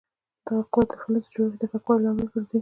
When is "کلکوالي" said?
1.71-2.01